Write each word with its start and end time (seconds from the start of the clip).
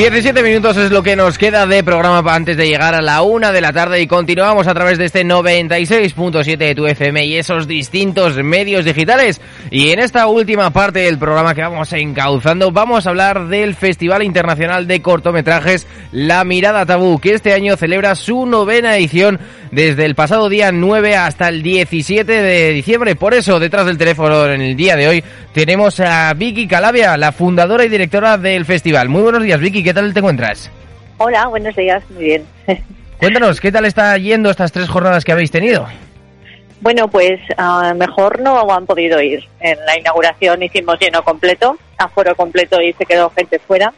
17 0.00 0.42
minutos 0.42 0.78
es 0.78 0.90
lo 0.90 1.02
que 1.02 1.14
nos 1.14 1.36
queda 1.36 1.66
de 1.66 1.84
programa 1.84 2.34
antes 2.34 2.56
de 2.56 2.66
llegar 2.66 2.94
a 2.94 3.02
la 3.02 3.20
una 3.20 3.52
de 3.52 3.60
la 3.60 3.70
tarde 3.74 4.00
y 4.00 4.06
continuamos 4.06 4.66
a 4.66 4.72
través 4.72 4.96
de 4.96 5.04
este 5.04 5.26
96.7 5.26 6.56
de 6.56 6.74
tu 6.74 6.86
FM 6.86 7.26
y 7.26 7.36
esos 7.36 7.68
distintos 7.68 8.42
medios 8.42 8.86
digitales. 8.86 9.42
Y 9.70 9.90
en 9.90 9.98
esta 9.98 10.26
última 10.26 10.70
parte 10.70 11.00
del 11.00 11.18
programa 11.18 11.54
que 11.54 11.60
vamos 11.60 11.92
encauzando 11.92 12.72
vamos 12.72 13.06
a 13.06 13.10
hablar 13.10 13.48
del 13.48 13.74
Festival 13.74 14.22
Internacional 14.22 14.86
de 14.86 15.02
Cortometrajes 15.02 15.86
La 16.12 16.44
Mirada 16.44 16.86
Tabú, 16.86 17.18
que 17.18 17.34
este 17.34 17.52
año 17.52 17.76
celebra 17.76 18.14
su 18.14 18.46
novena 18.46 18.96
edición 18.96 19.38
desde 19.70 20.06
el 20.06 20.14
pasado 20.14 20.48
día 20.48 20.72
9 20.72 21.14
hasta 21.14 21.50
el 21.50 21.62
17 21.62 22.32
de 22.32 22.72
diciembre. 22.72 23.16
Por 23.16 23.34
eso, 23.34 23.60
detrás 23.60 23.84
del 23.84 23.98
teléfono 23.98 24.46
en 24.46 24.62
el 24.62 24.76
día 24.76 24.96
de 24.96 25.08
hoy 25.08 25.24
tenemos 25.52 26.00
a 26.00 26.32
Vicky 26.32 26.66
Calavia, 26.66 27.18
la 27.18 27.32
fundadora 27.32 27.84
y 27.84 27.90
directora 27.90 28.38
del 28.38 28.64
festival. 28.64 29.10
Muy 29.10 29.20
buenos 29.20 29.42
días, 29.42 29.60
Vicky. 29.60 29.89
¿Qué 29.90 29.94
tal 29.94 30.14
te 30.14 30.20
encuentras? 30.20 30.70
Hola, 31.18 31.48
buenos 31.48 31.74
días, 31.74 32.00
muy 32.10 32.22
bien. 32.22 32.46
Cuéntanos, 33.18 33.60
¿qué 33.60 33.72
tal 33.72 33.86
está 33.86 34.16
yendo 34.18 34.48
estas 34.48 34.70
tres 34.70 34.88
jornadas 34.88 35.24
que 35.24 35.32
habéis 35.32 35.50
tenido? 35.50 35.84
Bueno, 36.80 37.08
pues 37.10 37.40
uh, 37.58 37.92
mejor 37.96 38.38
no 38.40 38.72
han 38.72 38.86
podido 38.86 39.20
ir. 39.20 39.42
En 39.58 39.76
la 39.84 39.98
inauguración 39.98 40.62
hicimos 40.62 40.96
lleno 41.00 41.24
completo, 41.24 41.76
aforo 41.98 42.36
completo 42.36 42.80
y 42.80 42.92
se 42.92 43.04
quedó 43.04 43.30
gente 43.30 43.58
fuera. 43.58 43.92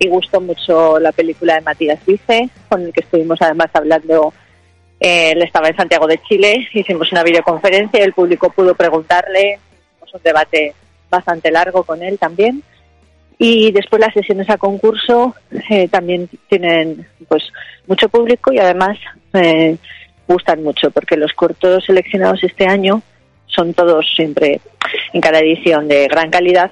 Y 0.00 0.08
gustó 0.08 0.40
mucho 0.40 0.98
la 0.98 1.12
película 1.12 1.54
de 1.54 1.60
Matías 1.60 2.04
Vice, 2.04 2.50
con 2.68 2.82
el 2.82 2.92
que 2.92 3.02
estuvimos 3.02 3.38
además 3.40 3.70
hablando. 3.72 4.34
Eh, 4.98 5.30
él 5.30 5.42
estaba 5.42 5.68
en 5.68 5.76
Santiago 5.76 6.08
de 6.08 6.20
Chile, 6.22 6.66
hicimos 6.74 7.12
una 7.12 7.22
videoconferencia 7.22 8.00
y 8.00 8.02
el 8.02 8.14
público 8.14 8.50
pudo 8.50 8.74
preguntarle. 8.74 9.60
Hicimos 9.94 10.14
un 10.14 10.22
debate 10.24 10.74
bastante 11.08 11.52
largo 11.52 11.84
con 11.84 12.02
él 12.02 12.18
también. 12.18 12.64
Y 13.42 13.72
después 13.72 14.00
las 14.00 14.12
sesiones 14.12 14.50
a 14.50 14.58
concurso 14.58 15.34
eh, 15.70 15.88
también 15.88 16.28
tienen 16.50 17.06
pues 17.26 17.42
mucho 17.86 18.10
público 18.10 18.52
y 18.52 18.58
además 18.58 18.98
eh, 19.32 19.78
gustan 20.28 20.62
mucho 20.62 20.90
porque 20.90 21.16
los 21.16 21.32
cortos 21.32 21.86
seleccionados 21.86 22.44
este 22.44 22.66
año 22.66 23.02
son 23.46 23.72
todos 23.72 24.06
siempre 24.14 24.60
en 25.14 25.22
cada 25.22 25.38
edición 25.38 25.88
de 25.88 26.06
gran 26.06 26.28
calidad, 26.28 26.70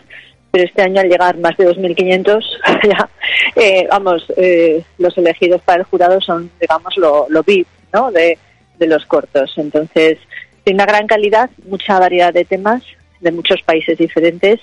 pero 0.51 0.65
este 0.65 0.83
año 0.83 1.01
al 1.01 1.09
llegar 1.09 1.39
más 1.39 1.57
de 1.57 1.71
2.500, 1.71 2.45
ya, 2.87 3.09
eh, 3.57 3.89
vamos, 3.91 4.27
eh, 4.37 4.85
los 4.99 5.17
elegidos 5.17 5.63
para 5.63 5.79
el 5.79 5.85
jurado 5.87 6.21
son, 6.21 6.51
digamos, 6.61 6.95
lo, 6.99 7.29
lo 7.31 7.43
VIP, 7.45 7.67
¿no? 7.95 8.13
De, 8.13 8.37
de 8.79 8.87
los 8.87 9.07
cortos. 9.07 9.55
Entonces, 9.57 10.19
tiene 10.65 10.83
una 10.83 10.93
gran 10.93 11.07
calidad, 11.07 11.49
mucha 11.67 11.99
variedad 11.99 12.35
de 12.35 12.45
temas 12.45 12.83
de 13.21 13.33
muchos 13.33 13.63
países 13.63 13.97
diferentes 13.97 14.61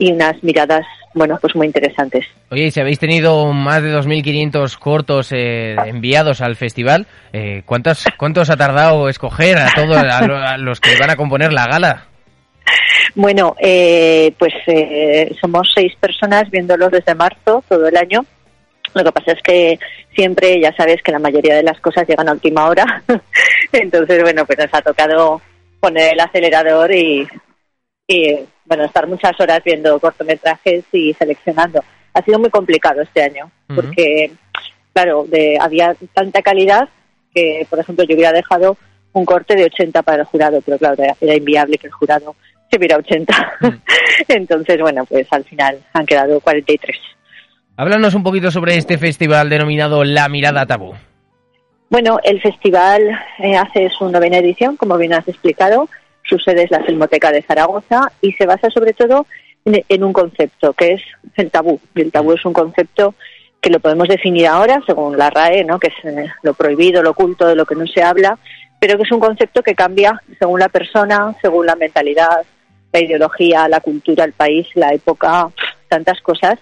y 0.00 0.12
unas 0.12 0.42
miradas 0.42 0.84
bueno, 1.12 1.38
pues 1.40 1.56
muy 1.56 1.66
interesantes. 1.66 2.24
Oye, 2.50 2.70
si 2.70 2.80
habéis 2.80 2.98
tenido 2.98 3.52
más 3.52 3.82
de 3.82 3.92
2.500 3.92 4.78
cortos 4.78 5.32
eh, 5.32 5.74
enviados 5.84 6.40
al 6.40 6.54
festival, 6.54 7.06
eh, 7.32 7.62
¿cuántos, 7.66 8.04
¿cuántos 8.16 8.48
ha 8.48 8.56
tardado 8.56 9.08
escoger 9.08 9.58
a 9.58 9.70
todos 9.74 9.96
a, 9.96 10.56
los 10.56 10.80
que 10.80 10.96
van 10.98 11.10
a 11.10 11.16
componer 11.16 11.52
la 11.52 11.66
gala? 11.66 12.06
Bueno, 13.16 13.56
eh, 13.58 14.32
pues 14.38 14.54
eh, 14.68 15.34
somos 15.40 15.68
seis 15.74 15.92
personas 15.98 16.48
viéndolos 16.48 16.92
desde 16.92 17.14
marzo 17.14 17.64
todo 17.68 17.88
el 17.88 17.96
año. 17.96 18.24
Lo 18.94 19.04
que 19.04 19.12
pasa 19.12 19.32
es 19.32 19.42
que 19.42 19.78
siempre, 20.14 20.60
ya 20.62 20.72
sabes 20.76 21.02
que 21.02 21.12
la 21.12 21.18
mayoría 21.18 21.56
de 21.56 21.64
las 21.64 21.80
cosas 21.80 22.06
llegan 22.08 22.28
a 22.28 22.32
última 22.32 22.68
hora. 22.68 23.02
Entonces, 23.72 24.22
bueno, 24.22 24.46
pues 24.46 24.58
nos 24.60 24.72
ha 24.72 24.80
tocado 24.80 25.42
poner 25.80 26.12
el 26.12 26.20
acelerador 26.20 26.92
y, 26.94 27.26
y 28.06 28.38
bueno, 28.70 28.84
estar 28.84 29.08
muchas 29.08 29.32
horas 29.40 29.60
viendo 29.64 29.98
cortometrajes 29.98 30.84
y 30.92 31.12
seleccionando. 31.14 31.82
Ha 32.14 32.22
sido 32.22 32.38
muy 32.38 32.50
complicado 32.50 33.02
este 33.02 33.20
año, 33.20 33.50
porque, 33.66 34.30
claro, 34.92 35.24
de, 35.28 35.58
había 35.60 35.96
tanta 36.14 36.40
calidad 36.40 36.88
que, 37.34 37.66
por 37.68 37.80
ejemplo, 37.80 38.04
yo 38.04 38.14
hubiera 38.14 38.30
dejado 38.30 38.76
un 39.12 39.24
corte 39.24 39.56
de 39.56 39.64
80 39.64 40.02
para 40.02 40.22
el 40.22 40.24
jurado, 40.24 40.60
pero 40.64 40.78
claro, 40.78 41.02
era, 41.20 41.34
inviable 41.34 41.78
que 41.78 41.88
el 41.88 41.92
jurado 41.92 42.36
se 42.70 42.78
viera 42.78 42.96
80. 42.96 43.58
Entonces, 44.28 44.80
bueno, 44.80 45.04
pues 45.04 45.26
al 45.32 45.42
final 45.42 45.80
han 45.92 46.06
quedado 46.06 46.38
43. 46.38 46.96
Háblanos 47.76 48.14
un 48.14 48.22
poquito 48.22 48.52
sobre 48.52 48.76
este 48.76 48.98
festival 48.98 49.50
denominado 49.50 50.04
La 50.04 50.28
Mirada 50.28 50.64
Tabú. 50.64 50.94
Bueno, 51.88 52.20
el 52.22 52.40
festival 52.40 53.02
eh, 53.40 53.56
hace 53.56 53.88
su 53.98 54.08
novena 54.08 54.38
edición, 54.38 54.76
como 54.76 54.96
bien 54.96 55.12
has 55.12 55.26
explicado, 55.26 55.88
su 56.30 56.38
sede 56.38 56.62
es 56.62 56.70
la 56.70 56.84
Filmoteca 56.84 57.32
de 57.32 57.42
Zaragoza 57.42 58.12
y 58.22 58.32
se 58.34 58.46
basa 58.46 58.70
sobre 58.70 58.92
todo 58.92 59.26
en, 59.64 60.04
un 60.04 60.12
concepto 60.12 60.72
que 60.72 60.92
es 60.92 61.02
el 61.36 61.50
tabú. 61.50 61.80
Y 61.94 62.02
el 62.02 62.12
tabú 62.12 62.32
es 62.32 62.44
un 62.44 62.52
concepto 62.52 63.14
que 63.60 63.68
lo 63.68 63.80
podemos 63.80 64.08
definir 64.08 64.46
ahora 64.46 64.80
según 64.86 65.18
la 65.18 65.28
RAE, 65.28 65.64
¿no? 65.64 65.78
que 65.78 65.88
es 65.88 66.04
eh, 66.04 66.30
lo 66.42 66.54
prohibido, 66.54 67.02
lo 67.02 67.10
oculto, 67.10 67.46
de 67.46 67.56
lo 67.56 67.66
que 67.66 67.74
no 67.74 67.86
se 67.86 68.02
habla, 68.02 68.38
pero 68.78 68.96
que 68.96 69.02
es 69.02 69.12
un 69.12 69.20
concepto 69.20 69.62
que 69.62 69.74
cambia 69.74 70.22
según 70.38 70.60
la 70.60 70.68
persona, 70.68 71.36
según 71.42 71.66
la 71.66 71.74
mentalidad, 71.74 72.44
la 72.92 73.00
ideología, 73.00 73.68
la 73.68 73.80
cultura, 73.80 74.24
el 74.24 74.32
país, 74.32 74.68
la 74.74 74.94
época, 74.94 75.50
tantas 75.88 76.20
cosas 76.22 76.58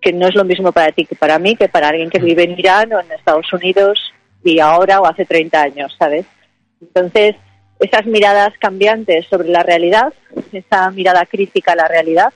que 0.00 0.12
no 0.12 0.28
es 0.28 0.34
lo 0.34 0.44
mismo 0.44 0.72
para 0.72 0.92
ti 0.92 1.06
que 1.06 1.16
para 1.16 1.38
mí, 1.38 1.56
que 1.56 1.68
para 1.68 1.88
alguien 1.88 2.10
que 2.10 2.18
vive 2.18 2.44
en 2.44 2.58
Irán 2.58 2.92
o 2.92 3.00
en 3.00 3.10
Estados 3.10 3.52
Unidos 3.52 3.98
y 4.44 4.60
ahora 4.60 5.00
o 5.00 5.06
hace 5.06 5.24
30 5.24 5.60
años, 5.60 5.96
¿sabes? 5.98 6.26
Entonces, 6.80 7.34
esas 7.80 8.06
miradas 8.06 8.52
cambiantes 8.58 9.26
sobre 9.26 9.48
la 9.48 9.62
realidad, 9.62 10.12
esa 10.52 10.90
mirada 10.90 11.26
crítica 11.26 11.72
a 11.72 11.76
la 11.76 11.88
realidad, 11.88 12.32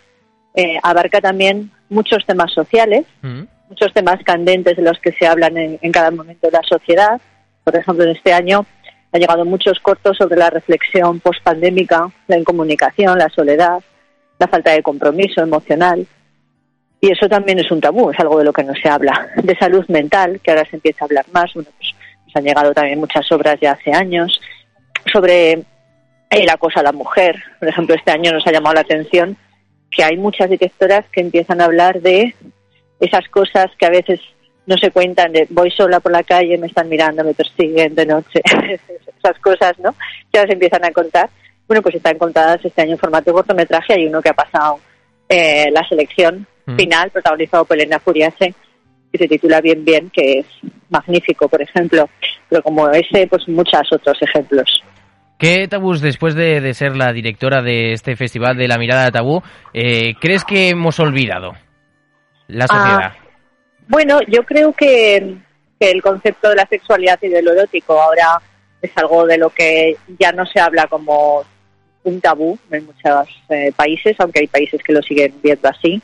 eh, 0.54 0.78
abarca 0.82 1.20
también 1.20 1.70
muchos 1.88 2.24
temas 2.26 2.52
sociales, 2.52 3.06
mm. 3.22 3.42
muchos 3.68 3.92
temas 3.94 4.22
candentes 4.24 4.76
de 4.76 4.82
los 4.82 4.98
que 4.98 5.12
se 5.12 5.26
hablan 5.26 5.56
en, 5.56 5.92
cada 5.92 6.10
momento 6.10 6.48
de 6.48 6.52
la 6.52 6.62
sociedad. 6.62 7.20
Por 7.64 7.76
ejemplo, 7.76 8.04
en 8.04 8.10
este 8.10 8.32
año 8.32 8.66
han 9.12 9.20
llegado 9.20 9.44
muchos 9.44 9.78
cortos 9.80 10.16
sobre 10.16 10.36
la 10.36 10.50
reflexión 10.50 11.20
postpandémica, 11.20 12.10
la 12.26 12.38
incomunicación, 12.38 13.18
la 13.18 13.28
soledad, 13.28 13.80
la 14.38 14.48
falta 14.48 14.72
de 14.72 14.82
compromiso 14.82 15.40
emocional. 15.40 16.06
Y 17.00 17.10
eso 17.10 17.28
también 17.28 17.58
es 17.58 17.70
un 17.70 17.80
tabú, 17.80 18.10
es 18.10 18.20
algo 18.20 18.38
de 18.38 18.44
lo 18.44 18.52
que 18.52 18.62
no 18.62 18.74
se 18.74 18.88
habla. 18.88 19.30
De 19.42 19.56
salud 19.56 19.86
mental, 19.88 20.38
que 20.42 20.50
ahora 20.50 20.66
se 20.68 20.76
empieza 20.76 21.04
a 21.04 21.06
hablar 21.06 21.24
más. 21.32 21.52
Bueno, 21.54 21.70
pues, 21.78 21.94
pues 22.24 22.36
han 22.36 22.44
llegado 22.44 22.74
también 22.74 22.98
muchas 22.98 23.30
obras 23.32 23.58
ya 23.60 23.72
hace 23.72 23.92
años 23.92 24.38
sobre 25.12 25.64
el 26.30 26.48
acoso 26.48 26.80
a 26.80 26.84
la 26.84 26.92
mujer. 26.92 27.42
Por 27.58 27.68
ejemplo, 27.68 27.94
este 27.94 28.10
año 28.12 28.32
nos 28.32 28.46
ha 28.46 28.52
llamado 28.52 28.74
la 28.74 28.82
atención 28.82 29.36
que 29.90 30.04
hay 30.04 30.16
muchas 30.16 30.48
directoras 30.48 31.04
que 31.12 31.20
empiezan 31.20 31.60
a 31.60 31.64
hablar 31.64 32.00
de 32.00 32.34
esas 33.00 33.28
cosas 33.28 33.66
que 33.78 33.86
a 33.86 33.90
veces 33.90 34.20
no 34.66 34.78
se 34.78 34.90
cuentan, 34.90 35.32
de 35.32 35.46
voy 35.50 35.70
sola 35.70 35.98
por 36.00 36.12
la 36.12 36.22
calle, 36.22 36.56
me 36.58 36.68
están 36.68 36.88
mirando, 36.88 37.24
me 37.24 37.34
persiguen 37.34 37.94
de 37.94 38.06
noche, 38.06 38.40
esas 39.18 39.38
cosas, 39.40 39.78
¿no? 39.80 39.94
Que 40.32 40.40
las 40.40 40.50
empiezan 40.50 40.84
a 40.84 40.92
contar. 40.92 41.28
Bueno, 41.66 41.82
pues 41.82 41.96
están 41.96 42.18
contadas 42.18 42.64
este 42.64 42.82
año 42.82 42.92
en 42.92 42.98
formato 42.98 43.32
cortometraje. 43.32 43.94
Hay 43.94 44.06
uno 44.06 44.22
que 44.22 44.28
ha 44.28 44.34
pasado 44.34 44.78
eh, 45.28 45.70
la 45.72 45.86
selección 45.88 46.46
mm. 46.66 46.76
final, 46.76 47.10
protagonizado 47.10 47.64
por 47.64 47.76
Elena 47.76 47.98
Furiase, 47.98 48.54
que 49.10 49.18
se 49.18 49.28
titula 49.28 49.60
Bien 49.60 49.84
Bien, 49.84 50.10
que 50.10 50.40
es 50.40 50.46
magnífico, 50.88 51.48
por 51.48 51.62
ejemplo. 51.62 52.08
Pero 52.48 52.62
como 52.62 52.88
ese, 52.90 53.26
pues 53.26 53.48
muchos 53.48 53.92
otros 53.92 54.20
ejemplos. 54.20 54.82
¿Qué 55.40 55.66
tabús, 55.68 56.02
después 56.02 56.34
de, 56.34 56.74
ser 56.74 56.94
la 56.94 57.14
directora 57.14 57.62
de 57.62 57.94
este 57.94 58.14
festival 58.14 58.58
de 58.58 58.68
la 58.68 58.76
mirada 58.76 59.06
de 59.06 59.10
tabú, 59.10 59.42
eh, 59.72 60.12
crees 60.20 60.44
que 60.44 60.68
hemos 60.68 61.00
olvidado 61.00 61.52
la 62.46 62.66
ah, 62.68 62.76
sociedad? 62.76 63.12
bueno, 63.88 64.18
yo 64.28 64.42
creo 64.42 64.74
que, 64.74 65.38
el 65.80 66.02
concepto 66.02 66.50
de 66.50 66.56
la 66.56 66.66
sexualidad 66.66 67.18
y 67.22 67.28
de 67.28 67.40
lo 67.40 67.52
erótico 67.52 67.98
ahora 67.98 68.38
es 68.82 68.90
algo 68.96 69.24
de 69.24 69.38
lo 69.38 69.48
que 69.48 69.96
ya 70.18 70.30
no 70.30 70.44
se 70.44 70.60
habla 70.60 70.86
como 70.88 71.42
un 72.04 72.20
tabú 72.20 72.58
en 72.70 72.84
muchos 72.84 73.28
eh, 73.48 73.72
países, 73.74 74.14
aunque 74.18 74.40
hay 74.40 74.46
países 74.46 74.82
que 74.82 74.92
lo 74.92 75.00
siguen 75.00 75.32
viendo 75.42 75.70
así. 75.70 76.02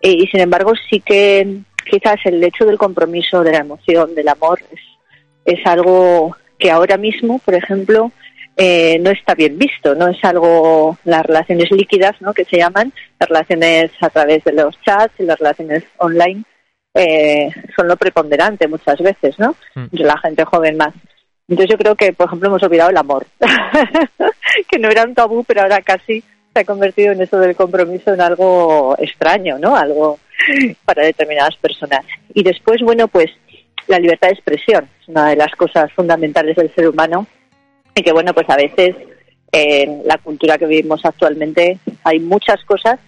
y 0.00 0.24
sin 0.28 0.38
embargo, 0.38 0.72
sí 0.88 1.00
que 1.00 1.62
quizás 1.84 2.20
el 2.26 2.44
hecho 2.44 2.64
del 2.64 2.78
compromiso, 2.78 3.42
de 3.42 3.50
la 3.50 3.58
emoción, 3.58 4.14
del 4.14 4.28
amor, 4.28 4.60
es 5.44 5.66
algo 5.66 6.36
que 6.60 6.70
ahora 6.70 6.96
mismo, 6.96 7.40
por 7.40 7.54
ejemplo, 7.56 8.12
eh, 8.60 8.98
no 8.98 9.10
está 9.10 9.36
bien 9.36 9.56
visto, 9.56 9.94
no 9.94 10.08
es 10.08 10.18
algo, 10.24 10.98
las 11.04 11.24
relaciones 11.24 11.70
líquidas, 11.70 12.20
¿no? 12.20 12.34
que 12.34 12.44
se 12.44 12.56
llaman, 12.56 12.92
las 13.20 13.28
relaciones 13.28 13.92
a 14.00 14.10
través 14.10 14.42
de 14.42 14.52
los 14.52 14.74
chats 14.82 15.14
y 15.20 15.22
las 15.22 15.38
relaciones 15.38 15.84
online, 15.98 16.42
eh, 16.92 17.50
son 17.76 17.86
lo 17.86 17.96
preponderante 17.96 18.66
muchas 18.66 18.98
veces, 18.98 19.38
¿no? 19.38 19.54
Mm. 19.76 19.82
Entre 19.92 20.04
la 20.04 20.18
gente 20.18 20.44
joven 20.44 20.76
más. 20.76 20.92
Entonces 21.46 21.70
yo 21.70 21.78
creo 21.78 21.94
que, 21.94 22.12
por 22.12 22.26
ejemplo, 22.26 22.48
hemos 22.48 22.62
olvidado 22.64 22.90
el 22.90 22.96
amor, 22.96 23.26
que 24.68 24.78
no 24.80 24.90
era 24.90 25.04
un 25.04 25.14
tabú, 25.14 25.44
pero 25.44 25.62
ahora 25.62 25.80
casi 25.80 26.24
se 26.52 26.60
ha 26.60 26.64
convertido 26.64 27.12
en 27.12 27.22
eso 27.22 27.38
del 27.38 27.54
compromiso 27.54 28.12
en 28.12 28.20
algo 28.20 28.96
extraño, 28.98 29.56
¿no? 29.60 29.76
Algo 29.76 30.18
para 30.84 31.04
determinadas 31.04 31.56
personas. 31.58 32.04
Y 32.34 32.42
después, 32.42 32.82
bueno, 32.82 33.06
pues 33.06 33.30
la 33.86 34.00
libertad 34.00 34.28
de 34.28 34.34
expresión 34.34 34.88
es 35.00 35.08
una 35.08 35.28
de 35.28 35.36
las 35.36 35.52
cosas 35.52 35.92
fundamentales 35.92 36.56
del 36.56 36.74
ser 36.74 36.88
humano 36.88 37.28
y 37.98 38.02
que 38.04 38.12
bueno, 38.12 38.32
pues 38.34 38.48
a 38.48 38.56
veces 38.56 38.96
en 39.52 40.02
la 40.06 40.18
cultura 40.18 40.58
que 40.58 40.66
vivimos 40.66 41.04
actualmente 41.04 41.78
hay 42.04 42.20
muchas 42.20 42.62
cosas 42.64 42.98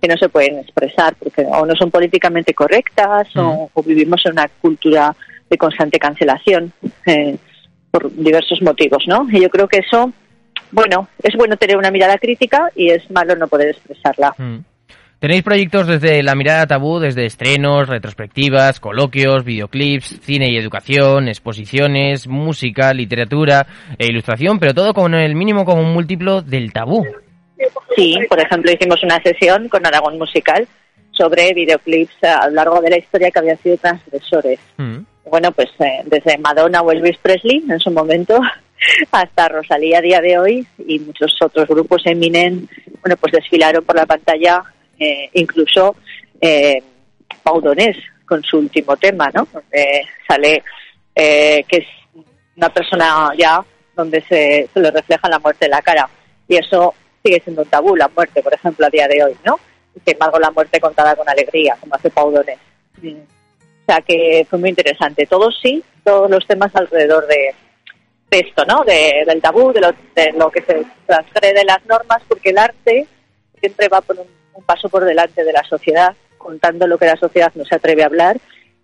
que 0.00 0.08
no 0.08 0.16
se 0.16 0.28
pueden 0.28 0.58
expresar 0.58 1.14
porque 1.16 1.44
o 1.46 1.64
no 1.64 1.76
son 1.76 1.90
políticamente 1.90 2.54
correctas 2.54 3.28
o, 3.36 3.70
vivimos 3.84 4.24
en 4.26 4.32
una 4.32 4.48
cultura 4.60 5.14
de 5.48 5.58
constante 5.58 5.98
cancelación 5.98 6.72
eh, 7.06 7.36
por 7.90 8.12
diversos 8.12 8.60
motivos, 8.62 9.04
¿no? 9.06 9.28
Y 9.30 9.42
yo 9.42 9.50
creo 9.50 9.68
que 9.68 9.78
eso, 9.78 10.10
bueno, 10.70 11.08
es 11.22 11.36
bueno 11.36 11.56
tener 11.56 11.76
una 11.76 11.90
mirada 11.90 12.16
crítica 12.16 12.70
y 12.74 12.88
es 12.88 13.08
malo 13.10 13.36
no 13.36 13.46
poder 13.46 13.68
expresarla. 13.68 14.34
Tenéis 15.22 15.44
proyectos 15.44 15.86
desde 15.86 16.20
la 16.24 16.34
mirada 16.34 16.66
tabú, 16.66 16.98
desde 16.98 17.26
estrenos, 17.26 17.88
retrospectivas, 17.88 18.80
coloquios, 18.80 19.44
videoclips, 19.44 20.18
cine 20.20 20.50
y 20.50 20.56
educación, 20.56 21.28
exposiciones, 21.28 22.26
música, 22.26 22.92
literatura 22.92 23.64
e 23.96 24.06
ilustración, 24.06 24.58
pero 24.58 24.74
todo 24.74 24.92
con 24.92 25.14
el 25.14 25.36
mínimo 25.36 25.64
como 25.64 25.80
un 25.80 25.92
múltiplo 25.92 26.42
del 26.42 26.72
tabú. 26.72 27.06
Sí, 27.94 28.18
por 28.28 28.40
ejemplo, 28.40 28.72
hicimos 28.72 29.00
una 29.04 29.22
sesión 29.22 29.68
con 29.68 29.86
Aragón 29.86 30.18
Musical 30.18 30.66
sobre 31.12 31.54
videoclips 31.54 32.24
a 32.24 32.48
lo 32.48 32.54
largo 32.56 32.80
de 32.80 32.90
la 32.90 32.98
historia 32.98 33.30
que 33.30 33.38
habían 33.38 33.58
sido 33.58 33.76
transgresores. 33.76 34.58
Mm. 34.76 35.04
Bueno, 35.30 35.52
pues 35.52 35.68
eh, 35.78 36.02
desde 36.06 36.36
Madonna 36.38 36.82
o 36.82 36.90
Elvis 36.90 37.18
Presley 37.18 37.62
en 37.70 37.78
su 37.78 37.92
momento 37.92 38.40
hasta 39.12 39.48
Rosalía 39.48 39.98
a 39.98 40.02
día 40.02 40.20
de 40.20 40.36
hoy 40.36 40.66
y 40.84 40.98
muchos 40.98 41.32
otros 41.40 41.68
grupos 41.68 42.02
Eminem, 42.06 42.66
bueno, 43.02 43.16
pues 43.20 43.32
desfilaron 43.34 43.84
por 43.84 43.94
la 43.94 44.06
pantalla 44.06 44.64
eh, 45.02 45.30
incluso 45.32 45.96
eh, 46.40 46.80
Paudonés 47.42 47.96
con 48.24 48.42
su 48.44 48.58
último 48.58 48.96
tema, 48.96 49.30
¿no? 49.34 49.48
Donde 49.52 50.02
sale 50.28 50.62
eh, 51.14 51.64
que 51.68 51.78
es 51.78 51.86
una 52.56 52.68
persona 52.68 53.32
ya 53.36 53.60
donde 53.96 54.22
se, 54.22 54.68
le 54.74 54.90
refleja 54.90 55.28
la 55.28 55.40
muerte 55.40 55.64
en 55.64 55.72
la 55.72 55.82
cara. 55.82 56.08
Y 56.46 56.56
eso 56.56 56.94
sigue 57.22 57.40
siendo 57.40 57.62
un 57.62 57.68
tabú, 57.68 57.96
la 57.96 58.08
muerte, 58.08 58.42
por 58.42 58.54
ejemplo, 58.54 58.86
a 58.86 58.90
día 58.90 59.08
de 59.08 59.24
hoy, 59.24 59.36
¿no? 59.44 59.58
Sin 60.04 60.14
embargo, 60.14 60.38
la 60.38 60.50
muerte 60.50 60.80
contada 60.80 61.16
con 61.16 61.28
alegría, 61.28 61.76
como 61.80 61.94
hace 61.94 62.10
Paudonés. 62.10 62.58
O 62.98 63.84
sea 63.86 64.00
que 64.00 64.46
fue 64.48 64.58
muy 64.58 64.70
interesante. 64.70 65.26
Todos 65.26 65.58
sí, 65.60 65.82
todos 66.04 66.30
los 66.30 66.46
temas 66.46 66.74
alrededor 66.76 67.26
de, 67.26 67.54
esto, 68.30 68.64
¿no? 68.64 68.82
del 68.84 69.42
tabú, 69.42 69.72
de 69.72 69.80
lo, 69.80 69.92
de 70.14 70.32
lo 70.32 70.50
que 70.50 70.62
se 70.62 70.82
transgrede 71.06 71.64
las 71.64 71.84
normas, 71.84 72.22
porque 72.28 72.50
el 72.50 72.58
arte 72.58 73.06
siempre 73.62 73.88
va 73.88 74.00
por 74.00 74.18
un 74.18 74.26
un 74.54 74.64
paso 74.64 74.88
por 74.88 75.04
delante 75.04 75.44
de 75.44 75.52
la 75.52 75.62
sociedad, 75.64 76.14
contando 76.38 76.86
lo 76.86 76.98
que 76.98 77.06
la 77.06 77.16
sociedad 77.16 77.52
no 77.54 77.64
se 77.64 77.74
atreve 77.74 78.02
a 78.02 78.06
hablar. 78.06 78.38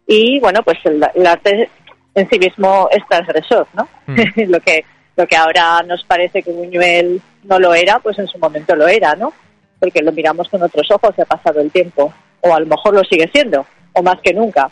Y 0.06 0.40
bueno, 0.40 0.62
pues 0.62 0.78
el, 0.84 1.26
arte 1.26 1.68
en 2.14 2.28
sí 2.28 2.38
mismo 2.38 2.88
es 2.90 3.06
transgresor, 3.08 3.66
¿no? 3.74 3.88
Mm. 4.06 4.20
lo 4.50 4.60
que 4.60 4.84
lo 5.16 5.26
que 5.26 5.36
ahora 5.36 5.82
nos 5.82 6.04
parece 6.04 6.44
que 6.44 6.52
Buñuel 6.52 7.20
no 7.42 7.58
lo 7.58 7.74
era, 7.74 7.98
pues 7.98 8.16
en 8.20 8.28
su 8.28 8.38
momento 8.38 8.76
lo 8.76 8.86
era, 8.86 9.16
¿no? 9.16 9.32
Porque 9.80 10.00
lo 10.00 10.12
miramos 10.12 10.48
con 10.48 10.62
otros 10.62 10.88
ojos 10.92 11.12
y 11.18 11.22
ha 11.22 11.24
pasado 11.24 11.60
el 11.60 11.72
tiempo. 11.72 12.14
O 12.40 12.54
a 12.54 12.60
lo 12.60 12.66
mejor 12.66 12.94
lo 12.94 13.02
sigue 13.02 13.28
siendo, 13.32 13.66
o 13.94 14.02
más 14.02 14.20
que 14.22 14.32
nunca. 14.32 14.70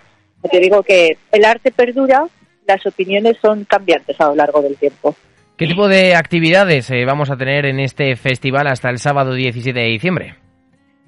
Te 0.49 0.61
digo 0.61 0.85
que 0.85 1.19
el 1.33 1.45
arte 1.45 1.73
perdura, 1.73 2.29
las 2.65 2.87
opiniones 2.87 3.37
son 3.43 3.65
cambiantes 3.65 4.21
a 4.21 4.27
lo 4.27 4.37
largo 4.37 4.63
del 4.63 4.77
tiempo. 4.77 5.17
¿Qué 5.57 5.67
tipo 5.67 5.89
de 5.89 6.15
actividades 6.15 6.91
eh, 6.91 7.07
vamos 7.07 7.31
a 7.31 7.37
tener 7.39 7.65
en 7.65 7.81
este 7.81 8.15
festival 8.17 8.67
hasta 8.67 8.91
el 8.91 8.99
sábado 8.99 9.33
17 9.33 9.79
de 9.79 9.87
diciembre? 9.87 10.35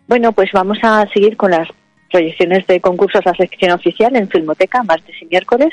Bueno, 0.07 0.33
pues 0.33 0.51
vamos 0.55 0.79
a 0.83 1.07
seguir 1.13 1.37
con 1.37 1.51
las 1.51 1.69
proyecciones 2.11 2.67
de 2.67 2.81
concursos 2.81 3.27
a 3.27 3.35
sección 3.35 3.73
oficial 3.73 4.17
en 4.17 4.27
Filmoteca, 4.27 4.83
martes 4.83 5.15
y 5.21 5.27
miércoles. 5.27 5.69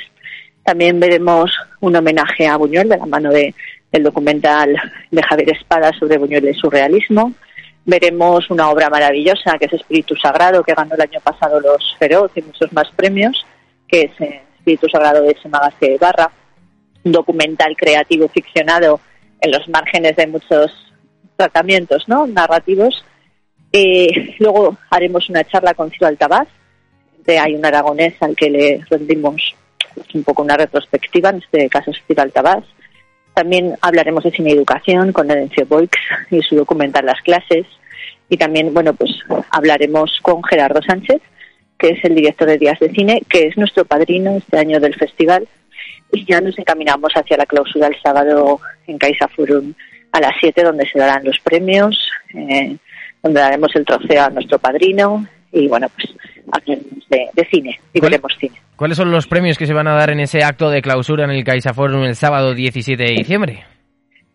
También 0.63 0.99
veremos 0.99 1.51
un 1.79 1.95
homenaje 1.95 2.47
a 2.47 2.57
Buñuel 2.57 2.89
de 2.89 2.97
la 2.97 3.05
mano 3.05 3.31
de, 3.31 3.55
del 3.93 4.03
documental 4.03 4.75
de 5.09 5.23
Javier 5.23 5.55
Espada 5.55 5.93
sobre 5.97 6.17
Buñuel 6.17 6.49
y 6.49 6.53
su 6.53 6.69
realismo. 6.69 7.31
Veremos 7.85 8.49
una 8.49 8.69
obra 8.69 8.89
maravillosa 8.89 9.57
que 9.57 9.67
es 9.67 9.73
Espíritu 9.73 10.17
Sagrado, 10.17 10.63
que 10.63 10.73
ganó 10.73 10.95
el 10.95 11.01
año 11.01 11.21
pasado 11.23 11.61
los 11.61 11.95
Feroz 11.97 12.29
y 12.35 12.41
muchos 12.41 12.73
más 12.73 12.89
premios, 12.93 13.45
que 13.87 14.01
es 14.01 14.11
eh, 14.19 14.41
Espíritu 14.57 14.89
Sagrado 14.89 15.21
de 15.21 15.37
de 15.79 15.97
Barra. 15.97 16.29
Documental 17.05 17.77
creativo 17.77 18.27
ficcionado 18.27 18.99
en 19.39 19.51
los 19.51 19.67
márgenes 19.69 20.17
de 20.17 20.27
muchos 20.27 20.71
tratamientos 21.37 22.07
¿no? 22.07 22.27
narrativos 22.27 23.05
eh, 23.77 24.33
luego 24.39 24.77
haremos 24.89 25.29
una 25.29 25.43
charla 25.43 25.73
con 25.73 25.91
Ciro 25.91 26.07
Altabás. 26.07 26.47
De, 27.25 27.37
hay 27.37 27.55
un 27.55 27.65
aragonés 27.65 28.13
al 28.21 28.33
que 28.33 28.49
le 28.49 28.85
rendimos 28.89 29.53
un 30.13 30.23
poco 30.23 30.43
una 30.43 30.55
retrospectiva, 30.55 31.31
en 31.31 31.37
este 31.37 31.67
caso 31.67 31.91
es 31.91 32.01
Ciro 32.07 32.21
Altabás. 32.21 32.63
También 33.33 33.75
hablaremos 33.81 34.23
de 34.23 34.31
cine 34.31 34.51
y 34.51 34.53
educación 34.53 35.11
con 35.11 35.29
Edencio 35.29 35.65
Boix 35.65 35.91
y 36.31 36.41
su 36.41 36.55
documental 36.55 37.05
Las 37.05 37.21
clases. 37.21 37.65
Y 38.29 38.37
también, 38.37 38.73
bueno, 38.73 38.93
pues 38.93 39.11
hablaremos 39.51 40.19
con 40.21 40.41
Gerardo 40.41 40.81
Sánchez, 40.81 41.21
que 41.77 41.89
es 41.89 42.05
el 42.05 42.15
director 42.15 42.47
de 42.47 42.57
Días 42.57 42.79
de 42.79 42.91
Cine, 42.91 43.23
que 43.27 43.47
es 43.47 43.57
nuestro 43.57 43.83
padrino 43.83 44.37
este 44.37 44.57
año 44.57 44.79
del 44.79 44.95
festival. 44.95 45.49
Y 46.15 46.25
ya 46.25 46.41
nos 46.41 46.57
encaminamos 46.57 47.11
hacia 47.13 47.37
la 47.37 47.45
clausura 47.45 47.87
el 47.87 48.01
sábado 48.01 48.59
en 48.87 48.97
Caixa 48.97 49.27
Forum 49.27 49.73
a 50.11 50.21
las 50.21 50.33
7, 50.39 50.63
donde 50.63 50.87
se 50.89 50.99
darán 50.99 51.23
los 51.23 51.39
premios. 51.39 52.09
Eh, 52.33 52.77
donde 53.25 53.41
daremos 53.41 53.75
el 53.75 53.83
trofeo 53.85 54.23
a 54.23 54.29
nuestro 54.29 54.59
padrino 54.59 55.25
y 55.51 55.67
bueno, 55.67 55.87
pues 55.95 56.13
hablaremos 56.51 57.09
de, 57.09 57.47
cine 57.49 57.79
y 57.91 57.99
veremos 57.99 58.31
cine. 58.39 58.55
¿Cuáles 58.75 58.97
son 58.97 59.09
los 59.09 59.25
premios 59.25 59.57
que 59.57 59.65
se 59.65 59.73
van 59.73 59.87
a 59.87 59.95
dar 59.95 60.11
en 60.11 60.19
ese 60.19 60.43
acto 60.43 60.69
de 60.69 60.83
clausura 60.83 61.23
en 61.23 61.31
el 61.31 61.43
Caixa 61.43 61.73
Forum 61.73 62.03
el 62.03 62.15
sábado 62.15 62.53
17 62.53 63.01
de 63.01 63.13
diciembre? 63.13 63.63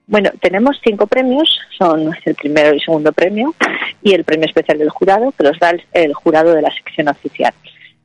Bueno, 0.08 0.30
tenemos 0.40 0.80
cinco 0.82 1.06
premios, 1.06 1.60
son 1.78 2.10
el 2.24 2.34
primero 2.34 2.74
y 2.74 2.80
segundo 2.80 3.12
premio 3.12 3.54
y 4.02 4.12
el 4.12 4.24
premio 4.24 4.46
especial 4.46 4.78
del 4.78 4.90
jurado, 4.90 5.32
que 5.38 5.44
los 5.44 5.56
da 5.60 5.72
el, 5.92 6.12
jurado 6.14 6.52
de 6.52 6.62
la 6.62 6.74
sección 6.74 7.06
oficial. 7.06 7.54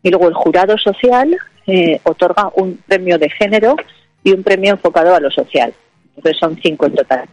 Y 0.06 0.12
luego 0.12 0.28
el 0.28 0.36
jurado 0.36 0.78
social 0.78 1.36
eh, 1.66 2.00
otorga 2.04 2.52
un 2.58 2.78
premio 2.88 3.18
de 3.18 3.28
género 3.28 3.76
y 4.24 4.34
un 4.34 4.44
premio 4.44 4.74
enfocado 4.74 5.16
a 5.16 5.20
lo 5.20 5.32
social. 5.32 5.74
Entonces 6.16 6.40
son 6.40 6.56
cinco 6.62 6.86
en 6.86 6.94
total. 6.94 7.26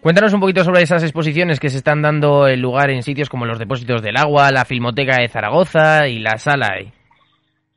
Cuéntanos 0.00 0.32
un 0.32 0.40
poquito 0.40 0.64
sobre 0.64 0.80
esas 0.80 1.02
exposiciones 1.02 1.60
que 1.60 1.68
se 1.68 1.76
están 1.76 2.00
dando 2.00 2.46
el 2.46 2.60
lugar 2.60 2.88
en 2.88 3.02
sitios 3.02 3.28
como 3.28 3.44
los 3.44 3.58
depósitos 3.58 4.00
del 4.00 4.16
agua, 4.16 4.50
la 4.50 4.64
Filmoteca 4.64 5.20
de 5.20 5.28
Zaragoza 5.28 6.08
y 6.08 6.18
la 6.18 6.38
sala. 6.38 6.78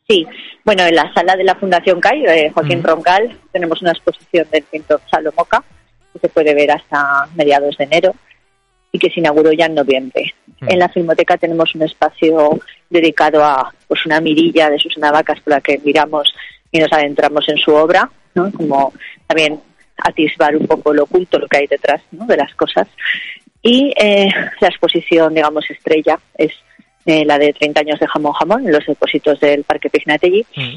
Sí, 0.07 0.25
bueno, 0.63 0.83
en 0.83 0.95
la 0.95 1.11
sala 1.13 1.35
de 1.35 1.43
la 1.43 1.55
Fundación 1.55 1.99
CAI, 1.99 2.21
de 2.21 2.51
Joaquín 2.51 2.81
Roncal, 2.81 3.38
tenemos 3.51 3.81
una 3.81 3.91
exposición 3.91 4.47
del 4.49 4.63
pintor 4.63 5.01
Salomoca, 5.11 5.61
que 6.13 6.19
se 6.19 6.29
puede 6.29 6.55
ver 6.55 6.71
hasta 6.71 7.27
mediados 7.35 7.75
de 7.75 7.83
enero 7.83 8.15
y 8.93 8.97
que 8.97 9.09
se 9.09 9.19
inauguró 9.19 9.51
ya 9.51 9.65
en 9.65 9.75
noviembre. 9.75 10.33
En 10.61 10.79
la 10.79 10.88
Filmoteca 10.88 11.35
tenemos 11.35 11.75
un 11.75 11.81
espacio 11.81 12.59
dedicado 12.89 13.43
a 13.43 13.74
pues 13.88 14.05
una 14.05 14.19
mirilla 14.19 14.69
de 14.69 14.79
sus 14.79 14.98
navacas 14.98 15.39
por 15.41 15.53
la 15.53 15.62
que 15.62 15.79
miramos 15.84 16.34
y 16.72 16.79
nos 16.79 16.91
adentramos 16.91 17.48
en 17.50 17.58
su 17.58 17.74
obra, 17.74 18.10
¿no? 18.36 18.51
como 18.51 18.93
también 19.27 19.60
atisbar 19.98 20.55
un 20.55 20.65
poco 20.67 20.93
lo 20.93 21.03
oculto, 21.03 21.39
lo 21.39 21.48
que 21.48 21.58
hay 21.58 21.67
detrás 21.67 22.01
de 22.12 22.38
las 22.38 22.53
cosas. 22.55 22.88
Y 23.62 23.93
eh, 24.00 24.29
la 24.60 24.67
exposición, 24.67 25.34
digamos, 25.34 25.69
estrella 25.69 26.19
es 26.38 26.51
eh, 27.05 27.25
la 27.25 27.38
de 27.38 27.53
30 27.53 27.81
años 27.81 28.00
de 28.00 28.08
jamón 28.08 28.34
jamón 28.34 28.65
en 28.65 28.72
los 28.72 28.86
depósitos 28.86 29.39
del 29.39 29.63
Parque 29.63 29.89
Pignategui. 29.89 30.46
Mm. 30.55 30.75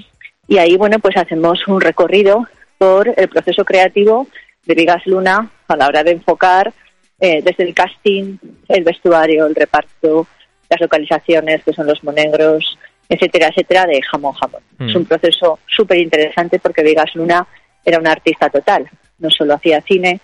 Y 0.49 0.59
ahí, 0.59 0.76
bueno, 0.76 0.99
pues 0.99 1.16
hacemos 1.16 1.66
un 1.69 1.81
recorrido 1.81 2.47
por 2.78 3.12
el 3.16 3.28
proceso 3.28 3.64
creativo 3.64 4.26
de 4.66 4.75
Vigas 4.75 5.07
Luna 5.07 5.50
a 5.69 5.76
la 5.76 5.87
hora 5.87 6.02
de 6.02 6.12
enfocar 6.12 6.73
eh, 7.21 7.40
desde 7.42 7.64
el 7.64 7.75
casting, 7.75 8.37
el 8.69 8.83
vestuario, 8.83 9.47
el 9.47 9.54
reparto, 9.54 10.26
las 10.72 10.80
localizaciones 10.80 11.62
que 11.64 11.72
son 11.72 11.86
los 11.86 12.02
monegros, 12.02 12.78
etcétera, 13.08 13.48
etcétera, 13.48 13.86
de 13.86 14.00
jamón 14.02 14.32
jamón. 14.32 14.62
Mm. 14.78 14.88
Es 14.88 14.94
un 14.96 15.04
proceso 15.04 15.58
súper 15.66 15.98
interesante 15.98 16.58
porque 16.58 16.82
Vigas 16.82 17.14
Luna 17.14 17.46
era 17.84 17.98
un 17.98 18.06
artista 18.06 18.48
total. 18.48 18.88
No 19.18 19.30
solo 19.30 19.54
hacía 19.54 19.80
cine, 19.82 20.20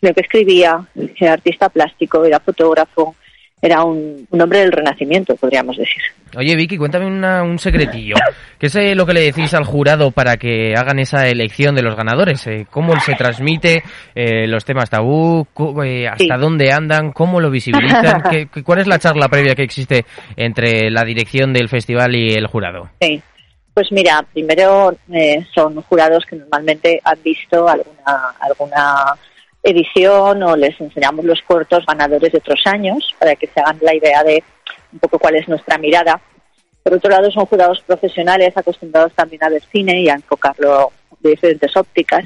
sino 0.00 0.12
que 0.12 0.20
escribía, 0.22 0.86
era 1.18 1.34
artista 1.34 1.68
plástico, 1.68 2.24
era 2.24 2.40
fotógrafo, 2.40 3.14
era 3.66 3.82
un, 3.84 4.26
un 4.30 4.40
hombre 4.40 4.60
del 4.60 4.72
renacimiento, 4.72 5.36
podríamos 5.36 5.76
decir. 5.76 6.02
Oye, 6.36 6.56
Vicky, 6.56 6.76
cuéntame 6.76 7.06
una- 7.06 7.42
un 7.42 7.58
secretillo. 7.58 8.16
¿Qué 8.58 8.66
es 8.66 8.76
eh, 8.76 8.94
lo 8.94 9.06
que 9.06 9.12
le 9.14 9.20
decís 9.20 9.52
al 9.54 9.64
jurado 9.64 10.10
para 10.10 10.36
que 10.36 10.74
hagan 10.76 10.98
esa 10.98 11.26
elección 11.28 11.74
de 11.74 11.82
los 11.82 11.94
ganadores? 11.96 12.46
Eh, 12.46 12.66
¿Cómo 12.70 12.98
se 13.00 13.14
transmite 13.14 13.82
eh, 14.14 14.46
los 14.46 14.64
temas 14.64 14.90
tabú? 14.90 15.46
Eh, 15.84 16.06
¿Hasta 16.08 16.24
Sí. 16.36 16.40
dónde 16.40 16.72
andan? 16.72 17.12
¿Cómo 17.12 17.40
lo 17.40 17.50
visibilizan? 17.50 18.22
¿Qué- 18.30 18.48
qué- 18.52 18.62
¿Cuál 18.62 18.80
es 18.80 18.86
la 18.86 18.98
charla 18.98 19.28
previa 19.28 19.54
que 19.54 19.62
existe 19.62 20.04
entre 20.36 20.90
la 20.90 21.04
dirección 21.04 21.52
del 21.52 21.68
festival 21.68 22.14
y 22.16 22.34
el 22.34 22.46
jurado? 22.46 22.90
Sí. 23.00 23.22
Pues 23.74 23.92
mira, 23.92 24.24
primero 24.32 24.96
eh, 25.12 25.44
son 25.54 25.74
jurados 25.82 26.24
que 26.24 26.36
normalmente 26.36 26.98
han 27.04 27.18
visto 27.22 27.68
alguna, 27.68 28.34
alguna 28.40 29.04
edición 29.66 30.42
o 30.42 30.56
les 30.56 30.80
enseñamos 30.80 31.24
los 31.24 31.42
cortos 31.42 31.84
ganadores 31.86 32.32
de 32.32 32.38
otros 32.38 32.60
años 32.66 33.14
para 33.18 33.34
que 33.34 33.48
se 33.48 33.60
hagan 33.60 33.78
la 33.80 33.94
idea 33.94 34.22
de 34.22 34.42
un 34.92 34.98
poco 35.00 35.18
cuál 35.18 35.36
es 35.36 35.48
nuestra 35.48 35.76
mirada. 35.76 36.20
Por 36.82 36.94
otro 36.94 37.10
lado, 37.10 37.30
son 37.32 37.46
jurados 37.46 37.82
profesionales 37.84 38.56
acostumbrados 38.56 39.12
también 39.14 39.42
a 39.42 39.48
ver 39.48 39.62
cine 39.72 40.00
y 40.00 40.08
a 40.08 40.14
enfocarlo 40.14 40.92
de 41.20 41.30
diferentes 41.30 41.76
ópticas. 41.76 42.24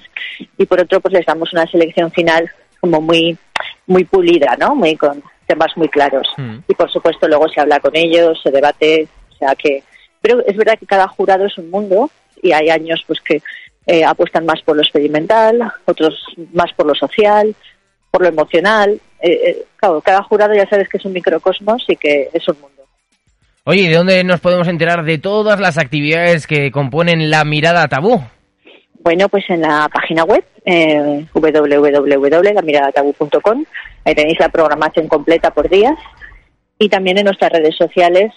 Y 0.59 0.66
por 0.66 0.80
otro, 0.80 1.00
pues 1.00 1.14
les 1.14 1.25
damos 1.25 1.52
una 1.54 1.66
selección 1.66 2.11
final 2.11 2.50
como 2.78 3.00
muy, 3.00 3.38
muy 3.87 4.04
pulida, 4.04 4.56
¿no? 4.59 4.75
Muy 4.75 4.97
con 4.97 5.23
temas 5.47 5.75
muy 5.76 5.88
claros. 5.88 6.28
Mm. 6.37 6.59
Y 6.68 6.75
por 6.75 6.90
supuesto, 6.90 7.26
luego 7.26 7.49
se 7.49 7.61
habla 7.61 7.80
con 7.80 7.97
ellos, 7.97 8.38
se 8.42 8.50
debate, 8.50 9.09
o 9.30 9.37
sea 9.37 9.54
que. 9.54 9.82
Pero 10.20 10.44
es 10.47 10.56
verdad 10.56 10.78
que 10.78 10.87
cada 10.87 11.09
jurado 11.09 11.47
es 11.47 11.56
un 11.56 11.70
mundo 11.70 12.11
y 12.42 12.52
hay 12.52 12.68
años 12.68 13.02
pues 13.06 13.20
que 13.23 13.42
eh, 13.87 14.04
apuestan 14.04 14.46
más 14.46 14.62
por 14.62 14.76
lo 14.76 14.82
experimental, 14.82 15.72
otros 15.84 16.14
más 16.52 16.72
por 16.75 16.87
lo 16.87 16.94
social, 16.94 17.54
por 18.10 18.22
lo 18.22 18.28
emocional. 18.28 19.00
Eh, 19.20 19.32
eh, 19.32 19.64
claro, 19.76 20.00
cada 20.00 20.22
jurado 20.22 20.54
ya 20.54 20.66
sabes 20.68 20.88
que 20.88 20.99
es 20.99 21.04
un 21.04 21.12
microcosmos 21.12 21.84
y 21.88 21.96
que 21.96 22.30
es 22.32 22.49
un 22.49 22.60
mundo. 22.60 22.84
Oye, 23.64 23.82
¿y 23.82 23.88
¿de 23.88 23.96
dónde 23.96 24.25
nos 24.25 24.40
podemos 24.40 24.68
enterar 24.68 25.04
de 25.04 25.18
todas 25.18 25.60
las 25.60 25.76
actividades 25.78 26.46
que 26.46 26.70
componen 26.70 27.28
la 27.30 27.44
mirada 27.44 27.88
tabú? 27.88 28.22
Bueno, 29.02 29.28
pues 29.28 29.44
en 29.49 29.62
la 29.62 29.88
página 29.92 30.22
web 30.25 30.44
eh, 30.64 31.26
www.lamiradatabu.com 31.32 33.64
ahí 34.04 34.14
tenéis 34.14 34.38
la 34.38 34.50
programación 34.50 35.08
completa 35.08 35.50
por 35.52 35.70
días 35.70 35.94
y 36.78 36.88
también 36.88 37.18
en 37.18 37.25
nuestras 37.25 37.50
redes 37.50 37.76
sociales 37.76 38.32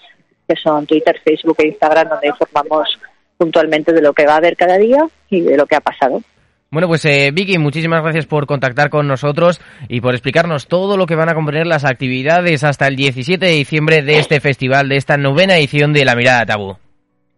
que 0.48 0.56
son 0.56 0.84
Twitter, 0.86 1.20
Facebook 1.24 1.56
e 1.58 1.68
Instagram 1.68 2.08
donde 2.08 2.26
informamos 2.28 2.98
puntualmente 3.36 3.92
de 3.92 4.02
lo 4.02 4.12
que 4.12 4.26
va 4.26 4.34
a 4.34 4.38
haber 4.38 4.56
cada 4.56 4.78
día 4.78 4.98
y 5.30 5.40
de 5.40 5.56
lo 5.56 5.66
que 5.66 5.76
ha 5.76 5.80
pasado. 5.80 6.22
Bueno, 6.70 6.88
pues 6.88 7.04
eh, 7.04 7.30
Vicky, 7.32 7.56
muchísimas 7.58 8.02
gracias 8.02 8.26
por 8.26 8.46
contactar 8.46 8.90
con 8.90 9.06
nosotros 9.06 9.60
y 9.88 10.00
por 10.00 10.14
explicarnos 10.14 10.66
todo 10.66 10.96
lo 10.96 11.06
que 11.06 11.14
van 11.14 11.28
a 11.28 11.34
componer 11.34 11.68
las 11.68 11.84
actividades 11.84 12.64
hasta 12.64 12.88
el 12.88 12.96
17 12.96 13.46
de 13.46 13.52
diciembre 13.52 14.02
de 14.02 14.18
este 14.18 14.40
festival, 14.40 14.88
de 14.88 14.96
esta 14.96 15.16
novena 15.16 15.56
edición 15.56 15.92
de 15.92 16.04
La 16.04 16.16
Mirada 16.16 16.46
Tabú. 16.46 16.76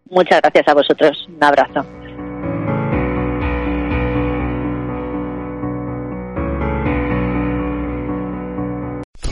Muchas 0.09 0.41
gracias 0.41 0.67
a 0.67 0.73
vosotros. 0.73 1.27
Un 1.29 1.43
abrazo. 1.43 1.85